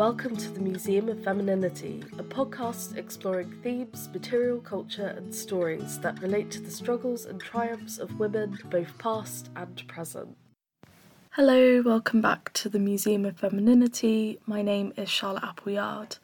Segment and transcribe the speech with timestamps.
[0.00, 6.22] Welcome to the Museum of Femininity, a podcast exploring themes, material culture, and stories that
[6.22, 10.38] relate to the struggles and triumphs of women, both past and present.
[11.32, 14.40] Hello, welcome back to the Museum of Femininity.
[14.46, 16.16] My name is Charlotte Appleyard.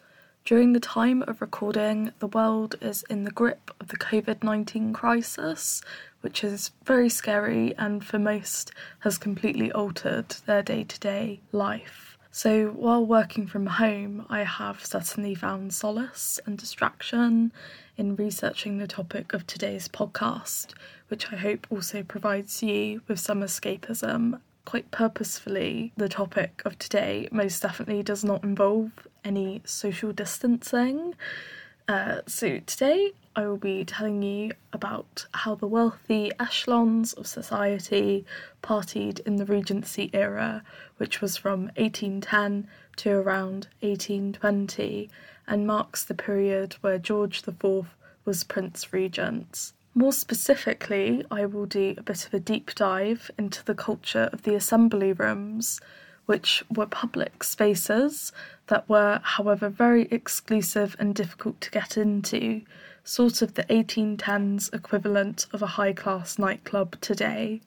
[0.47, 4.95] During the time of recording, the world is in the grip of the COVID 19
[4.95, 5.83] crisis,
[6.23, 12.06] which is very scary and for most has completely altered their day to day life.
[12.37, 17.51] So, while working from home, I have certainly found solace and distraction
[17.97, 20.75] in researching the topic of today's podcast,
[21.09, 27.27] which I hope also provides you with some escapism quite purposefully, the topic of today
[27.33, 28.91] most definitely does not involve
[29.25, 31.15] any social distancing.
[31.89, 38.25] Uh, so, today I will be telling you about how the wealthy echelons of society
[38.63, 40.63] partied in the Regency era,
[40.97, 45.11] which was from 1810 to around 1820,
[45.47, 49.73] and marks the period where George IV was Prince Regent.
[49.95, 54.45] More specifically, I will do a bit of a deep dive into the culture of
[54.45, 55.79] the assembly rooms,
[56.25, 58.33] which were public spaces
[58.69, 62.63] that were, however, very exclusive and difficult to get into,
[63.07, 67.61] sort of the 1810s equivalent of a high class nightclub today.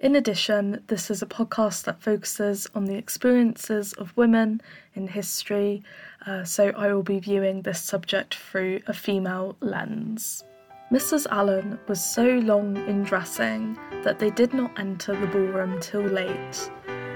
[0.00, 4.62] In addition, this is a podcast that focuses on the experiences of women
[4.94, 5.82] in history,
[6.26, 10.42] uh, so I will be viewing this subject through a female lens.
[10.90, 11.26] Mrs.
[11.30, 16.70] Allen was so long in dressing that they did not enter the ballroom till late.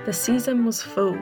[0.05, 1.19] The season was full,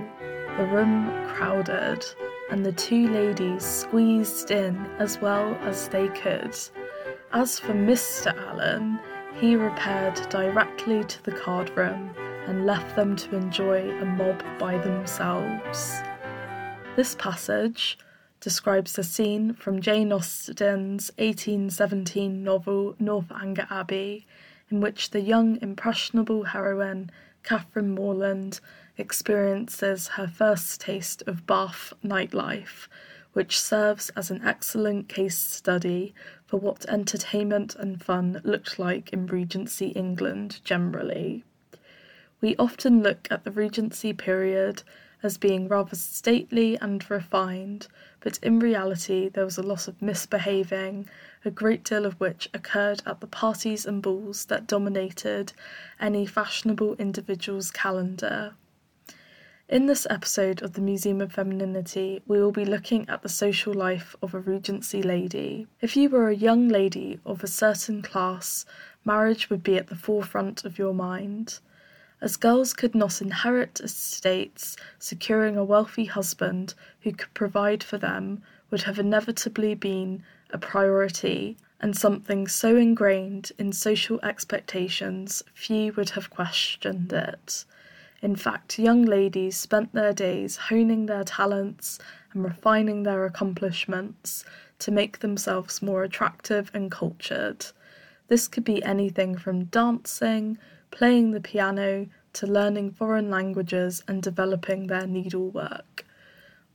[0.57, 2.05] the room crowded,
[2.51, 6.57] and the two ladies squeezed in as well as they could.
[7.33, 8.37] As for Mr.
[8.49, 8.99] Allen,
[9.41, 12.15] he repaired directly to the card room
[12.47, 15.95] and left them to enjoy a mob by themselves.
[16.97, 17.99] This passage,
[18.41, 24.27] describes a scene from Jane Austen's 1817 novel Northanger Abbey,
[24.71, 27.11] in which the young, impressionable heroine,
[27.43, 28.61] Catherine Morland,
[28.99, 32.89] experiences her first taste of Bath nightlife,
[33.33, 36.15] which serves as an excellent case study
[36.45, 41.45] for what entertainment and fun looked like in Regency England generally.
[42.41, 44.83] We often look at the Regency period
[45.23, 47.89] as being rather stately and refined,
[48.21, 51.09] but in reality there was a lot of misbehaving,
[51.45, 55.53] a great deal of which occurred at the parties and balls that dominated
[56.01, 58.55] any fashionable individual's calendar.
[59.69, 63.75] In this episode of the Museum of Femininity, we will be looking at the social
[63.75, 65.67] life of a Regency lady.
[65.83, 68.65] If you were a young lady of a certain class,
[69.05, 71.59] marriage would be at the forefront of your mind.
[72.23, 78.43] As girls could not inherit estates, securing a wealthy husband who could provide for them
[78.71, 86.09] would have inevitably been a priority and something so ingrained in social expectations few would
[86.11, 87.67] have questioned it.
[88.21, 92.01] In fact, young ladies spent their days honing their talents
[92.33, 94.45] and refining their accomplishments
[94.81, 97.67] to make themselves more attractive and cultured.
[98.27, 100.59] This could be anything from dancing,
[100.91, 106.05] playing the piano, to learning foreign languages and developing their needlework.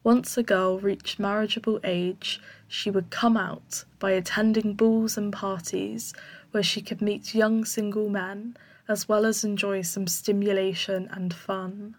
[0.03, 6.13] Once a girl reached marriageable age, she would come out by attending balls and parties
[6.51, 8.57] where she could meet young single men
[8.87, 11.95] as well as enjoy some stimulation and fun.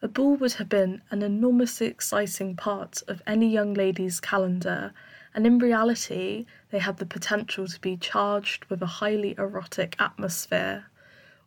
[0.00, 4.92] A ball would have been an enormously exciting part of any young lady's calendar,
[5.34, 10.86] and in reality, they had the potential to be charged with a highly erotic atmosphere.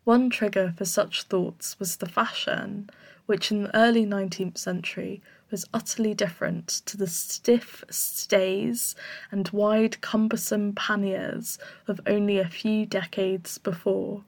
[0.06, 2.90] One trigger for such thoughts was the fashion,
[3.26, 5.22] which in the early 19th century
[5.56, 8.94] was utterly different to the stiff stays
[9.32, 11.58] and wide, cumbersome panniers
[11.88, 14.26] of only a few decades before.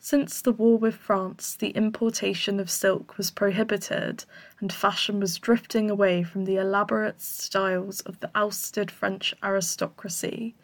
[0.00, 4.24] Since the war with France, the importation of silk was prohibited,
[4.58, 10.56] and fashion was drifting away from the elaborate styles of the ousted French aristocracy.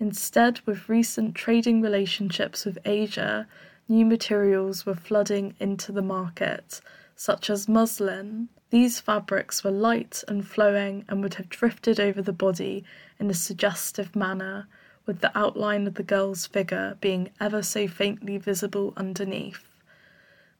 [0.00, 3.46] Instead, with recent trading relationships with Asia,
[3.86, 6.80] new materials were flooding into the market,
[7.14, 8.48] such as muslin.
[8.70, 12.84] These fabrics were light and flowing and would have drifted over the body
[13.18, 14.68] in a suggestive manner,
[15.06, 19.66] with the outline of the girl's figure being ever so faintly visible underneath.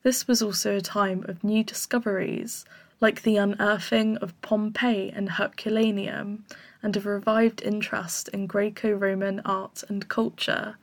[0.02, 2.64] This was also a time of new discoveries,
[3.00, 6.44] like the unearthing of Pompeii and Herculaneum,
[6.82, 10.76] and of revived interest in Greco Roman art and culture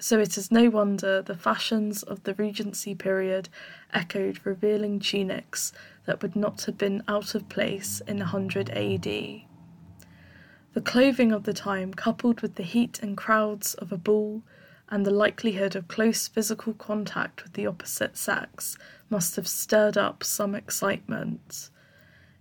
[0.00, 3.50] so it is no wonder the fashions of the Regency period
[3.92, 5.72] echoed revealing tunics
[6.10, 9.04] that would not have been out of place in 100 AD.
[9.04, 14.42] The clothing of the time, coupled with the heat and crowds of a ball
[14.88, 18.76] and the likelihood of close physical contact with the opposite sex,
[19.08, 21.70] must have stirred up some excitement.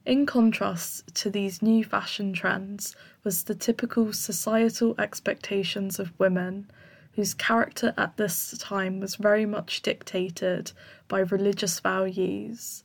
[0.03, 6.71] In contrast to these new fashion trends was the typical societal expectations of women,
[7.13, 10.71] whose character at this time was very much dictated
[11.07, 12.83] by religious values.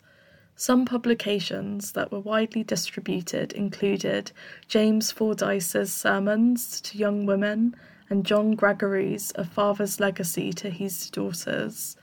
[0.56, 4.30] Some publications that were widely distributed included
[4.68, 7.74] James Fordyce's Sermons to Young Women
[8.08, 11.96] and John Gregory's A Father's Legacy to His Daughters,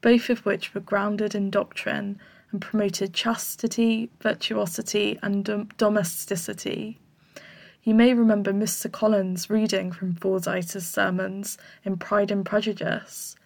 [0.00, 2.18] both of which were grounded in doctrine
[2.50, 6.98] and promoted chastity, virtuosity, and dom- domesticity.
[7.84, 8.90] You may remember Mr.
[8.90, 13.36] Collins reading from Fordyce's sermons in Pride and Prejudice.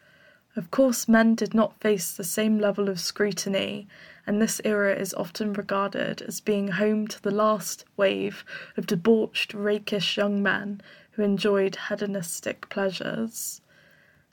[0.56, 3.87] Of course, men did not face the same level of scrutiny,
[4.26, 8.43] and this era is often regarded as being home to the last wave
[8.75, 10.81] of debauched, rakish young men
[11.12, 13.61] who enjoyed hedonistic pleasures.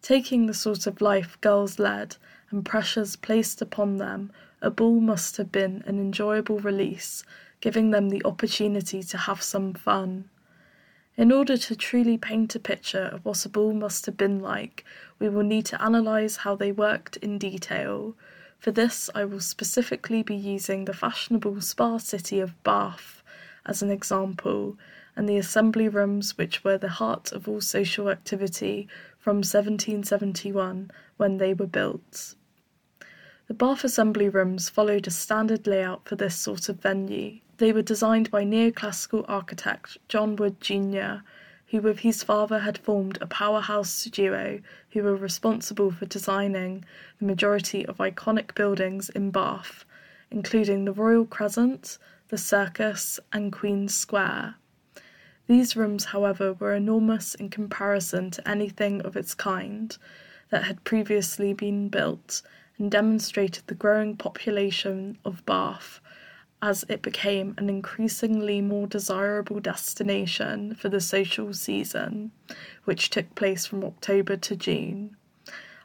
[0.02, 2.16] Taking the sort of life girls led
[2.52, 4.32] and pressures placed upon them
[4.62, 7.26] a ball must have been an enjoyable release,
[7.60, 10.30] giving them the opportunity to have some fun.
[11.16, 14.84] In order to truly paint a picture of what a ball must have been like,
[15.20, 18.16] we will need to analyse how they worked in detail.
[18.58, 23.22] For this, I will specifically be using the fashionable spa city of Bath
[23.66, 24.78] as an example,
[25.16, 28.88] and the assembly rooms, which were the heart of all social activity
[29.20, 32.36] from 1771 when they were built.
[33.48, 37.40] The Bath Assembly Rooms followed a standard layout for this sort of venue.
[37.64, 41.24] They were designed by neoclassical architect John Wood Jr.,
[41.68, 46.84] who with his father had formed a powerhouse duo who were responsible for designing
[47.20, 49.86] the majority of iconic buildings in Bath,
[50.30, 54.56] including the Royal Crescent, the Circus, and Queen's Square.
[55.48, 59.98] These rooms, however, were enormous in comparison to anything of its kind
[60.50, 62.42] that had previously been built
[62.78, 66.02] and demonstrated the growing population of Bath
[66.64, 72.32] as it became an increasingly more desirable destination for the social season,
[72.86, 75.14] which took place from October to June.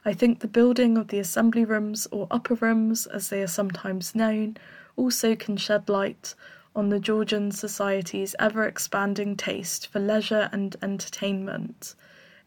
[0.05, 4.15] I think the building of the assembly rooms, or upper rooms as they are sometimes
[4.15, 4.55] known,
[4.95, 6.33] also can shed light
[6.73, 11.93] on the Georgian society's ever expanding taste for leisure and entertainment.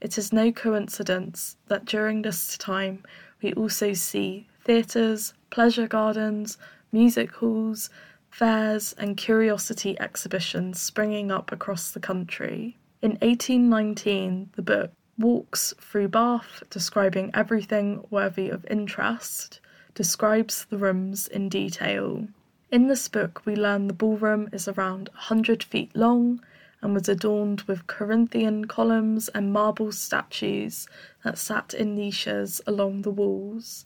[0.01, 3.05] It is no coincidence that during this time
[3.43, 6.57] we also see theatres, pleasure gardens,
[6.93, 7.91] music halls,
[8.33, 12.77] fairs, and curiosity exhibitions springing up across the country.
[13.03, 19.61] In 1819, the book Walks Through Bath, describing everything worthy of interest,
[19.95, 22.27] describes the rooms in detail.
[22.71, 26.43] In this book, we learn the ballroom is around 100 feet long
[26.81, 30.89] and was adorned with Corinthian columns and marble statues
[31.23, 33.85] that sat in niches along the walls.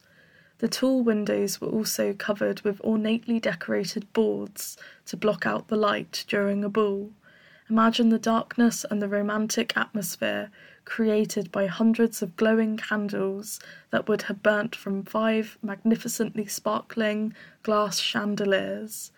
[0.59, 6.25] The tall windows were also covered with ornately decorated boards to block out the light
[6.29, 7.11] during a ball.
[7.69, 10.51] Imagine the darkness and the romantic atmosphere
[10.87, 13.61] created by hundreds of glowing candles
[13.91, 19.11] that would have burnt from five magnificently sparkling glass chandeliers.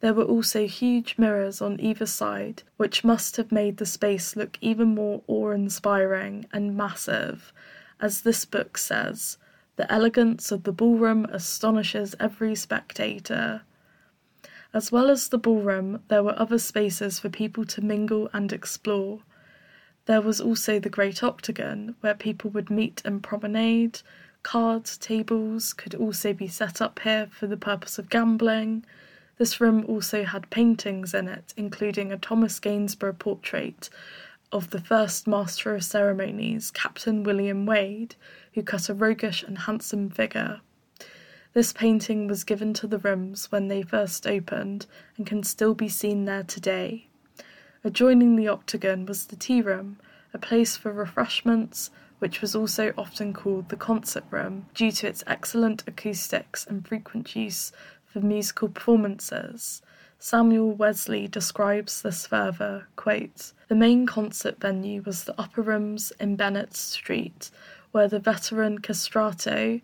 [0.00, 4.58] There were also huge mirrors on either side, which must have made the space look
[4.60, 7.52] even more awe inspiring and massive.
[8.00, 9.38] As this book says,
[9.78, 13.62] the elegance of the ballroom astonishes every spectator.
[14.74, 19.20] As well as the ballroom, there were other spaces for people to mingle and explore.
[20.06, 24.00] There was also the great octagon, where people would meet and promenade.
[24.42, 28.84] Cards, tables could also be set up here for the purpose of gambling.
[29.36, 33.90] This room also had paintings in it, including a Thomas Gainsborough portrait
[34.52, 38.14] of the first Master of Ceremonies, Captain William Wade,
[38.54, 40.60] who cut a roguish and handsome figure.
[41.52, 44.86] This painting was given to the rooms when they first opened
[45.16, 47.08] and can still be seen there today.
[47.84, 49.98] Adjoining the octagon was the tea room,
[50.32, 55.24] a place for refreshments, which was also often called the concert room due to its
[55.26, 57.72] excellent acoustics and frequent use
[58.04, 59.82] for musical performances.
[60.20, 66.34] Samuel Wesley describes this further quote, The main concert venue was the upper rooms in
[66.34, 67.50] Bennett Street,
[67.92, 69.80] where the veteran castrato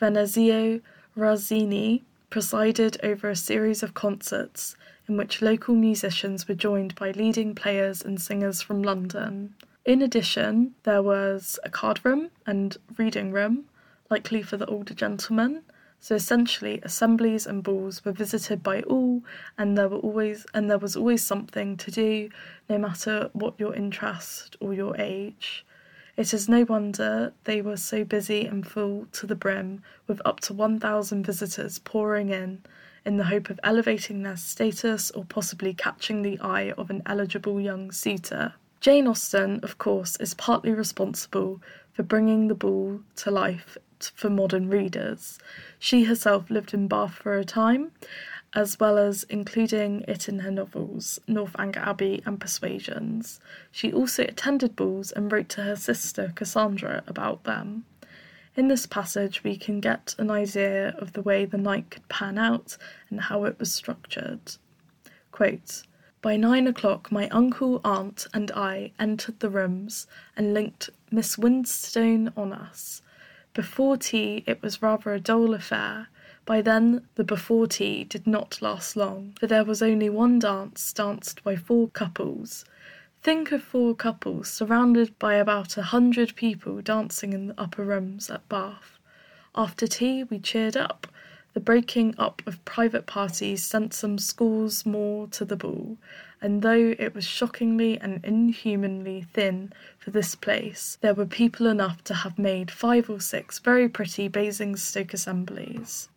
[0.00, 0.80] Venanzio
[1.14, 4.76] Rauzzini presided over a series of concerts
[5.08, 9.54] in which local musicians were joined by leading players and singers from London.
[9.84, 13.66] In addition, there was a card room and reading room,
[14.10, 15.62] likely for the older gentlemen,
[16.00, 19.22] So essentially, assemblies and balls were visited by all,
[19.58, 22.30] and there were always and there was always something to do,
[22.68, 25.64] no matter what your interest or your age.
[26.16, 30.40] It is no wonder they were so busy and full to the brim, with up
[30.40, 32.62] to 1,000 visitors pouring in,
[33.04, 37.60] in the hope of elevating their status or possibly catching the eye of an eligible
[37.60, 38.54] young suitor.
[38.80, 41.60] Jane Austen, of course, is partly responsible
[41.92, 43.76] for bringing the ball to life
[44.14, 45.38] for modern readers.
[45.78, 47.92] She herself lived in Bath for a time,
[48.54, 53.40] as well as including it in her novels, Northanger Abbey and Persuasions.
[53.70, 57.84] She also attended balls and wrote to her sister Cassandra about them.
[58.56, 62.38] In this passage, we can get an idea of the way the night could pan
[62.38, 62.78] out
[63.10, 64.56] and how it was structured.
[65.30, 65.82] Quote,
[66.22, 72.32] by nine o'clock, my uncle, aunt, and I entered the rooms and linked Miss Winstone
[72.36, 73.02] on us.
[73.56, 76.08] Before tea, it was rather a dull affair.
[76.44, 80.92] By then, the before tea did not last long, for there was only one dance
[80.92, 82.66] danced by four couples.
[83.22, 88.28] Think of four couples surrounded by about a hundred people dancing in the upper rooms
[88.28, 88.98] at Bath.
[89.54, 91.06] After tea, we cheered up.
[91.54, 95.96] The breaking up of private parties sent some scores more to the ball,
[96.46, 102.04] and though it was shockingly and inhumanly thin for this place, there were people enough
[102.04, 106.08] to have made five or six very pretty Basingstoke assemblies.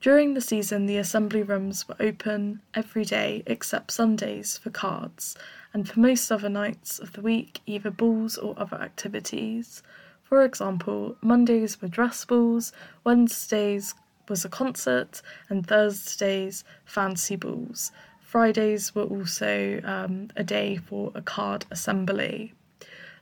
[0.00, 5.36] During the season, the assembly rooms were open every day except Sundays for cards,
[5.74, 9.82] and for most other nights of the week, either balls or other activities.
[10.22, 12.72] For example, Mondays were dress balls,
[13.04, 13.94] Wednesdays
[14.30, 17.92] was a concert, and Thursdays fancy balls.
[18.30, 22.54] Fridays were also um, a day for a card assembly.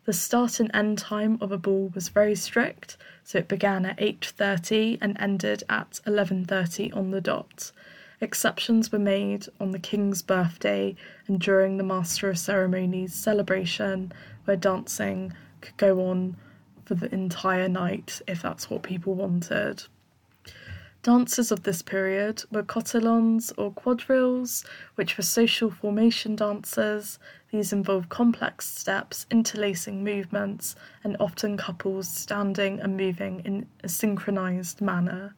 [0.05, 3.97] The start and end time of a ball was very strict, so it began at
[3.97, 7.73] 8:30 and ended at 11:30 on the dot.
[8.21, 10.95] Exceptions were made on the king's birthday
[11.27, 14.13] and during the master of ceremonies celebration
[14.45, 16.37] where dancing could go on
[16.85, 19.85] for the entire night if that's what people wanted.
[21.09, 24.63] Dances of this period were cotillons or quadrilles,
[24.97, 27.19] which were social formation dances.
[27.51, 34.83] These involved complex steps, interlacing movements, and often couples standing and moving in a synchronized
[34.83, 35.35] manner.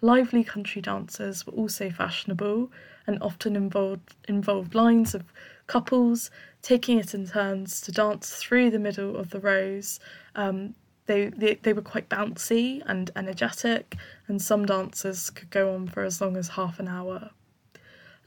[0.00, 2.72] Lively country dances were also fashionable
[3.06, 5.30] and often involved, involved lines of
[5.66, 6.30] couples
[6.62, 10.00] taking it in turns to dance through the middle of the rows,
[10.36, 10.74] um,
[11.06, 13.96] they, they, they were quite bouncy and energetic,
[14.28, 17.30] and some dances could go on for as long as half an hour.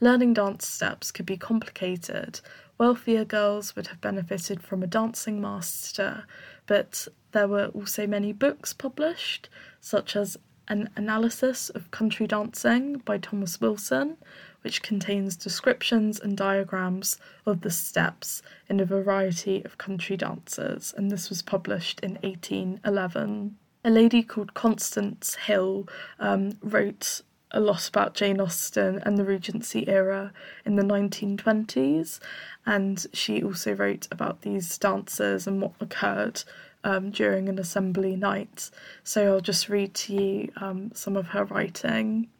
[0.00, 2.40] Learning dance steps could be complicated.
[2.78, 6.24] Wealthier girls would have benefited from a dancing master,
[6.66, 9.48] but there were also many books published,
[9.80, 10.36] such as
[10.68, 14.18] An Analysis of Country Dancing by Thomas Wilson,
[14.66, 21.08] which contains descriptions and diagrams of the steps in a variety of country dances, and
[21.08, 23.56] this was published in 1811.
[23.84, 25.86] A lady called Constance Hill
[26.18, 30.32] um, wrote a lot about Jane Austen and the Regency era
[30.64, 32.18] in the 1920s,
[32.66, 36.42] and she also wrote about these dances and what occurred
[36.82, 38.68] um, during an assembly night.
[39.04, 42.30] So I'll just read to you um, some of her writing.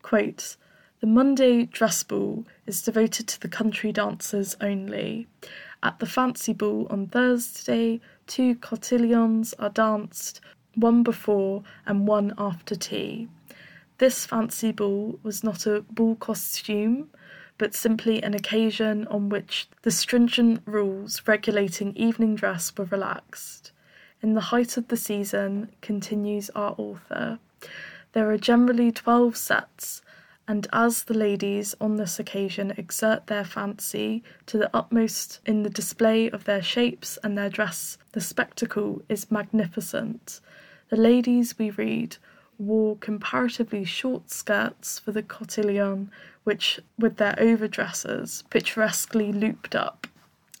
[0.00, 0.56] Quote,
[1.02, 5.26] the Monday dress ball is devoted to the country dancers only.
[5.82, 10.40] At the fancy ball on Thursday, two cotillons are danced,
[10.76, 13.26] one before and one after tea.
[13.98, 17.10] This fancy ball was not a ball costume,
[17.58, 23.72] but simply an occasion on which the stringent rules regulating evening dress were relaxed.
[24.22, 27.40] In the height of the season, continues our author,
[28.12, 30.00] there are generally twelve sets,
[30.48, 35.70] and as the ladies on this occasion exert their fancy to the utmost in the
[35.70, 40.40] display of their shapes and their dress, the spectacle is magnificent.
[40.88, 42.16] The ladies, we read,
[42.58, 46.10] wore comparatively short skirts for the cotillon,
[46.44, 50.06] which, with their overdresses, picturesquely looped up.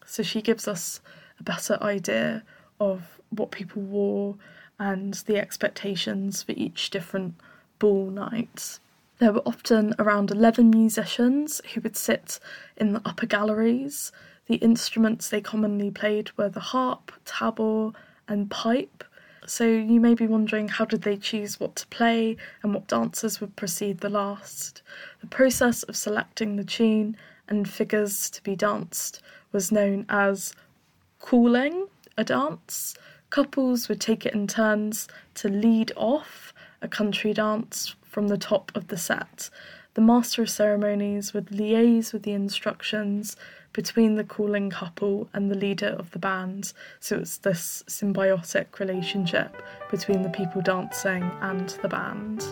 [0.06, 1.00] So she gives us
[1.40, 2.44] a better idea
[2.78, 4.36] of what people wore
[4.78, 7.34] and the expectations for each different
[7.78, 8.78] ball night.
[9.22, 12.40] There were often around 11 musicians who would sit
[12.76, 14.10] in the upper galleries.
[14.46, 17.92] The instruments they commonly played were the harp, tabor,
[18.26, 19.04] and pipe.
[19.46, 23.40] So you may be wondering how did they choose what to play and what dances
[23.40, 24.82] would precede the last.
[25.20, 30.52] The process of selecting the tune and figures to be danced was known as
[31.20, 31.86] calling
[32.18, 32.96] a dance.
[33.30, 38.70] Couples would take it in turns to lead off a country dance from the top
[38.74, 39.48] of the set.
[39.94, 43.36] The master of ceremonies would liaise with the instructions
[43.72, 49.62] between the calling couple and the leader of the band, so it's this symbiotic relationship
[49.90, 52.44] between the people dancing and the band.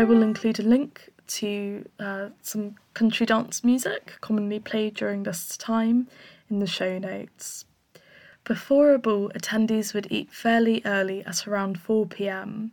[0.00, 5.58] I will include a link to uh, some country dance music commonly played during this
[5.58, 6.08] time
[6.48, 7.66] in the show notes.
[8.44, 12.72] Before a ball, attendees would eat fairly early at around 4 pm,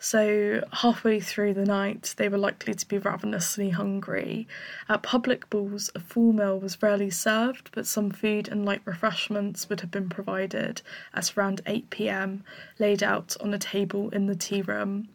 [0.00, 4.48] so halfway through the night they were likely to be ravenously hungry.
[4.88, 9.68] At public balls, a full meal was rarely served, but some food and light refreshments
[9.68, 10.82] would have been provided
[11.14, 12.42] at around 8 pm,
[12.80, 15.08] laid out on a table in the tea room.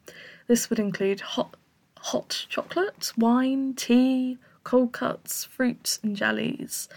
[0.50, 1.54] This would include hot,
[1.96, 6.88] hot chocolate, wine, tea, cold cuts, fruits, and jellies.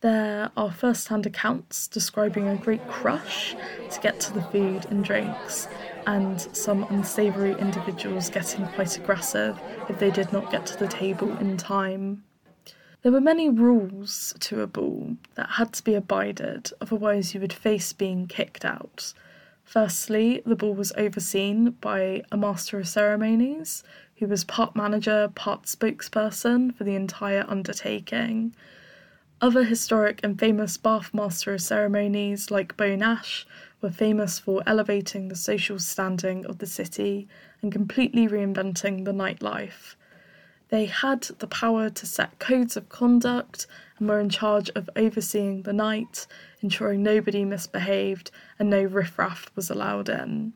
[0.00, 3.54] There are first hand accounts describing a great crush
[3.90, 5.68] to get to the food and drinks,
[6.06, 9.60] and some unsavoury individuals getting quite aggressive
[9.90, 12.24] if they did not get to the table in time.
[13.02, 17.52] There were many rules to a ball that had to be abided, otherwise, you would
[17.52, 19.12] face being kicked out.
[19.66, 23.82] Firstly, the ball was overseen by a master of ceremonies
[24.18, 28.54] who was part manager, part spokesperson for the entire undertaking.
[29.40, 33.44] Other historic and famous Bath Master of Ceremonies, like Beau Nash,
[33.80, 37.26] were famous for elevating the social standing of the city
[37.60, 39.96] and completely reinventing the nightlife.
[40.68, 43.66] They had the power to set codes of conduct
[43.98, 46.26] and were in charge of overseeing the night,
[46.60, 50.52] ensuring nobody misbehaved and no riffraff was allowed in.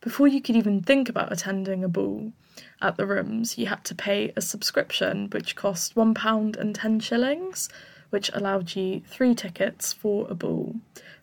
[0.00, 2.32] Before you could even think about attending a ball
[2.80, 7.68] at the rooms, you had to pay a subscription which cost £1 and 10 shillings,
[8.10, 10.76] which allowed you three tickets for a ball,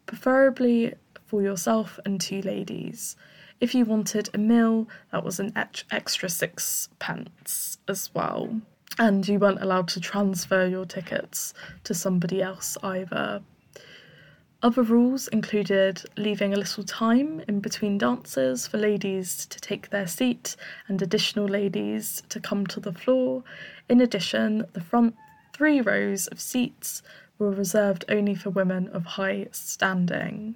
[0.06, 3.15] preferably for yourself and two ladies.
[3.60, 5.54] If you wanted a meal, that was an
[5.92, 8.62] extra six pence as well.
[9.00, 11.54] And you weren't allowed to transfer your tickets
[11.86, 13.42] to somebody else either.
[14.63, 20.08] Other rules included leaving a little time in between dances for ladies to take their
[20.08, 20.56] seat
[20.88, 23.44] and additional ladies to come to the floor.
[23.89, 25.16] In addition, the front
[25.54, 27.04] three rows of seats
[27.38, 30.56] were reserved only for women of high standing.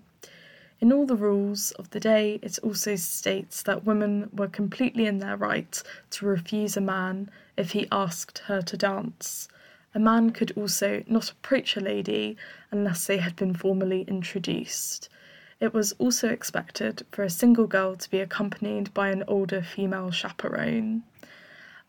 [0.79, 5.17] In all the rules of the day, it also states that women were completely in
[5.17, 9.47] their right to refuse a man if he asked her to dance.
[9.95, 12.37] A man could also not approach a lady
[12.69, 15.09] unless they had been formally introduced.
[15.59, 20.11] It was also expected for a single girl to be accompanied by an older female
[20.11, 21.01] chaperone.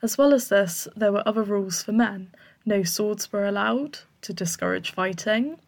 [0.01, 2.31] As well as this, there were other rules for men.
[2.65, 5.59] No swords were allowed to discourage fighting,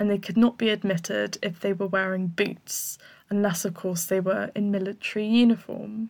[0.00, 2.96] and they could not be admitted if they were wearing boots,
[3.28, 6.08] unless, of course, they were in military uniform.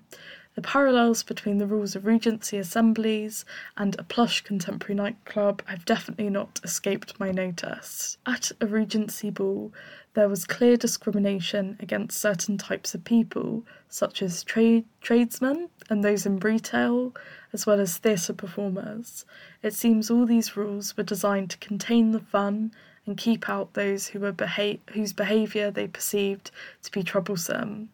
[0.54, 3.44] The parallels between the rules of Regency assemblies
[3.76, 8.16] and a plush contemporary nightclub have definitely not escaped my notice.
[8.26, 9.72] At a Regency ball,
[10.14, 16.26] there was clear discrimination against certain types of people, such as trade tradesmen and those
[16.26, 17.12] in retail,
[17.52, 19.24] as well as theatre performers.
[19.64, 22.70] It seems all these rules were designed to contain the fun
[23.06, 26.50] and keep out those who were beha- whose behaviour they perceived
[26.82, 27.88] to be troublesome.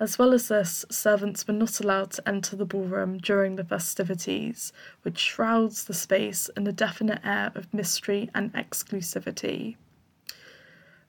[0.00, 4.72] As well as this, servants were not allowed to enter the ballroom during the festivities,
[5.02, 9.76] which shrouds the space in a definite air of mystery and exclusivity.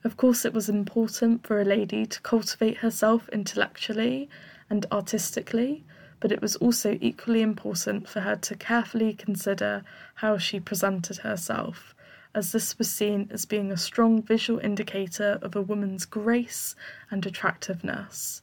[0.03, 4.29] Of course, it was important for a lady to cultivate herself intellectually
[4.69, 5.85] and artistically,
[6.19, 9.83] but it was also equally important for her to carefully consider
[10.15, 11.95] how she presented herself,
[12.33, 16.75] as this was seen as being a strong visual indicator of a woman's grace
[17.09, 18.41] and attractiveness.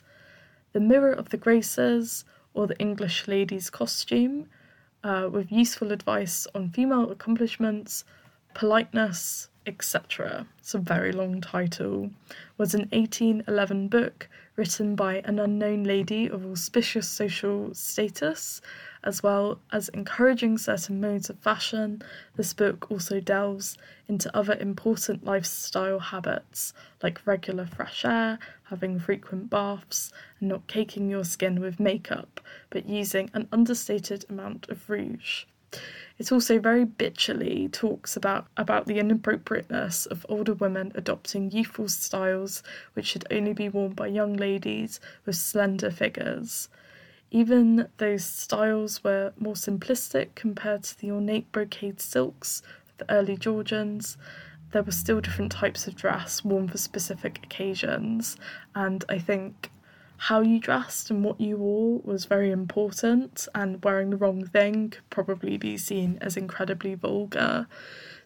[0.72, 2.24] The Mirror of the Graces,
[2.55, 4.48] or the English Lady's Costume,
[5.03, 8.05] uh, with useful advice on female accomplishments,
[8.55, 10.46] politeness, etc.
[10.59, 12.11] It's a very long title.
[12.57, 18.61] Was an 1811 book written by an unknown lady of auspicious social status
[19.09, 22.03] as well as encouraging certain modes of fashion,
[22.37, 29.49] this book also delves into other important lifestyle habits like regular fresh air, having frequent
[29.49, 35.47] baths, and not caking your skin with makeup, but using an understated amount of rouge.
[36.18, 42.62] It also very bitchily talks about, about the inappropriateness of older women adopting youthful styles
[42.92, 46.68] which should only be worn by young ladies with slender figures.
[47.31, 53.37] Even those styles were more simplistic compared to the ornate brocade silks of the early
[53.37, 54.17] Georgians,
[54.73, 58.37] there were still different types of dress worn for specific occasions,
[58.75, 59.71] and I think
[60.19, 64.91] how you dressed and what you wore was very important, and wearing the wrong thing
[64.91, 67.67] could probably be seen as incredibly vulgar.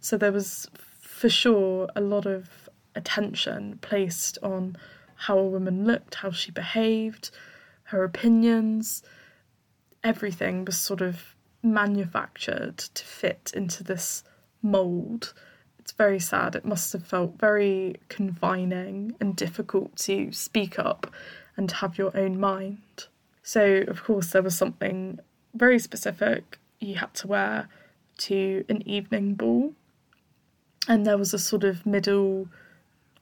[0.00, 0.68] So there was
[1.00, 4.76] for sure a lot of attention placed on
[5.14, 7.30] how a woman looked, how she behaved,
[7.92, 9.02] her opinions.
[10.02, 14.24] Everything was sort of manufactured to fit into this
[14.62, 15.32] mould.
[15.78, 16.54] It's very sad.
[16.56, 21.12] It must have felt very confining and difficult to speak up
[21.56, 23.06] and have your own mind.
[23.42, 25.20] So, of course, there was something
[25.54, 27.68] very specific you had to wear
[28.18, 29.74] to an evening ball,
[30.88, 32.48] and there was a sort of middle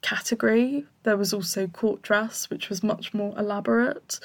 [0.03, 0.87] category.
[1.03, 4.21] There was also court dress, which was much more elaborate,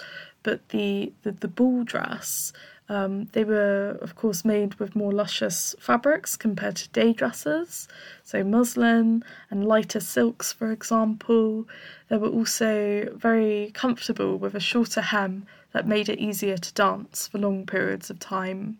[0.46, 2.54] but the the, the ball dress
[2.88, 7.88] um, they were, of course, made with more luscious fabrics compared to day dresses,
[8.24, 11.68] so muslin and lighter silks, for example.
[12.10, 17.28] They were also very comfortable with a shorter hem that made it easier to dance
[17.28, 18.78] for long periods of time.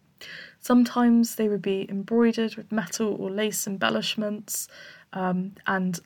[0.60, 4.68] Sometimes they would be embroidered with metal or lace embellishments,
[5.14, 6.00] um, and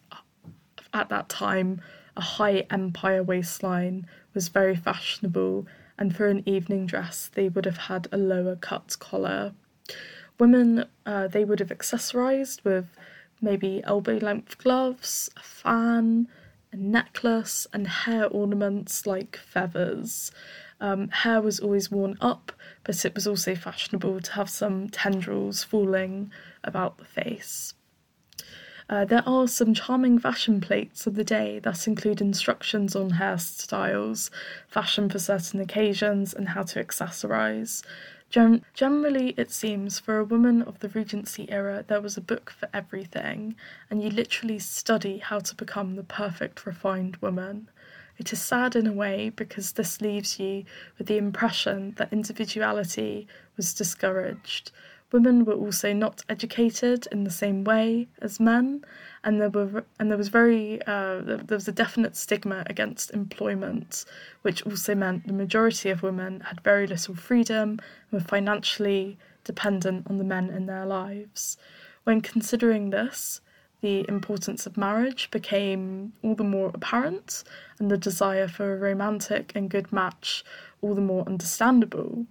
[0.93, 1.81] at that time,
[2.15, 5.67] a high empire waistline was very fashionable
[5.99, 9.53] and for an evening dress, they would have had a lower cut collar.
[10.39, 12.95] Women, uh, they would have accessorized with
[13.41, 16.29] maybe elbow length gloves, a fan,
[16.71, 20.31] a necklace, and hair ornaments like feathers.
[20.79, 22.53] Um, hair was always worn up,
[22.85, 26.31] but it was also fashionable to have some tendrils falling
[26.63, 27.73] about the face.
[28.89, 34.31] Uh, there are some charming fashion plates of the day that include instructions on hairstyles,
[34.67, 37.83] fashion for certain occasions, and how to accessorize.
[38.31, 42.49] Gen- generally, it seems for a woman of the Regency era, there was a book
[42.49, 43.55] for everything,
[43.91, 47.69] and you literally study how to become the perfect refined woman.
[48.17, 50.65] It is sad in a way because this leaves you
[50.97, 54.71] with the impression that individuality was discouraged,
[55.11, 58.85] Women were also not educated in the same way as men,
[59.23, 64.05] and there were and there was very uh, there was a definite stigma against employment,
[64.43, 67.79] which also meant the majority of women had very little freedom
[68.11, 71.57] and were financially dependent on the men in their lives.
[72.03, 73.41] When considering this,
[73.81, 77.43] the importance of marriage became all the more apparent,
[77.79, 80.43] and the desire for a romantic and good match
[80.81, 82.27] all the more understandable.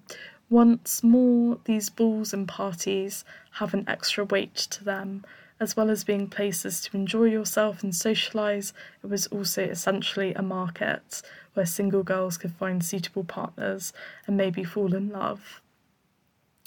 [0.50, 5.24] Once more, these balls and parties have an extra weight to them.
[5.60, 10.42] As well as being places to enjoy yourself and socialise, it was also essentially a
[10.42, 11.20] market
[11.54, 13.92] where single girls could find suitable partners
[14.26, 15.60] and maybe fall in love.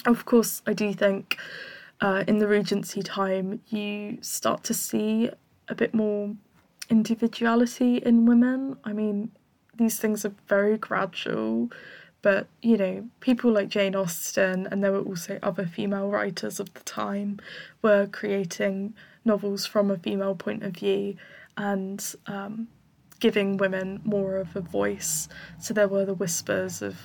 [0.04, 1.38] Of course, I do think
[2.00, 5.30] uh, in the Regency time you start to see
[5.68, 6.34] a bit more
[6.90, 8.76] individuality in women.
[8.84, 9.30] I mean,
[9.76, 11.70] these things are very gradual.
[12.22, 16.72] But, you know, people like Jane Austen, and there were also other female writers of
[16.72, 17.40] the time,
[17.82, 21.16] were creating novels from a female point of view
[21.56, 22.68] and um,
[23.18, 25.28] giving women more of a voice.
[25.58, 26.96] So there were the whispers of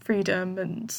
[0.00, 0.94] freedom and,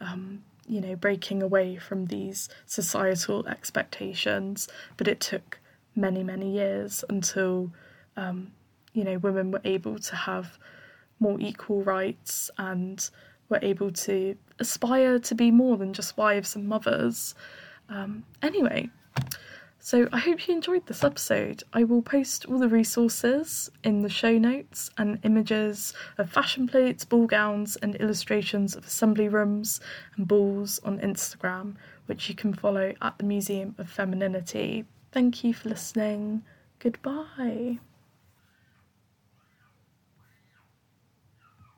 [0.00, 4.68] um, you know, breaking away from these societal expectations.
[4.98, 5.58] But it took
[5.96, 7.72] many, many years until,
[8.16, 8.52] um,
[8.92, 10.58] you know, women were able to have
[11.20, 13.08] more equal rights and
[13.48, 17.34] were able to aspire to be more than just wives and mothers.
[17.88, 18.90] Um, anyway,
[19.78, 21.62] so I hope you enjoyed this episode.
[21.74, 27.04] I will post all the resources in the show notes and images of fashion plates,
[27.04, 29.80] ball gowns, and illustrations of assembly rooms
[30.16, 31.74] and balls on Instagram,
[32.06, 34.86] which you can follow at the Museum of Femininity.
[35.12, 36.44] Thank you for listening.
[36.78, 37.78] Goodbye.